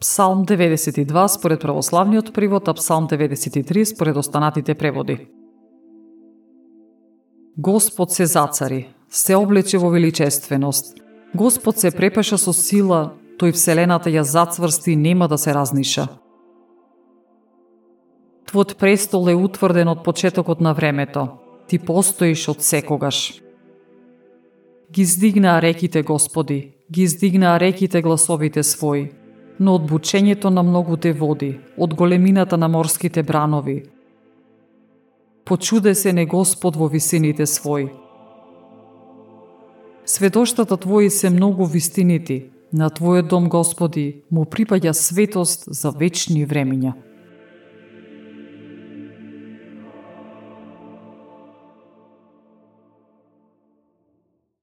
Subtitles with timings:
[0.00, 5.26] Псалм 92 според православниот превод, а Псалм 93 според останатите преводи.
[7.58, 10.94] Господ се зацари, се облече во величественост.
[11.34, 16.06] Господ се препеша со сила, тој вселената ја зацврсти и нема да се разниша.
[18.46, 21.28] Твот престол е утврден од почетокот на времето.
[21.66, 23.42] Ти постоиш од секогаш.
[24.94, 29.12] Ги здигнаа реките, Господи, ги здигнаа реките гласовите своји,
[29.58, 33.82] но од бучењето на многуте води, од големината на морските бранови.
[35.44, 37.88] Почуде се не Господ во висините свој.
[40.04, 46.92] Светоштата Твои се многу вистинити, на Твојот дом, Господи, му припаѓа светост за вечни времиња.